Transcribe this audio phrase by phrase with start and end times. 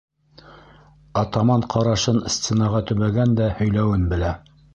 [1.21, 4.35] Атаман ҡарашын стенаға төбәгән дә һөйләүен белә.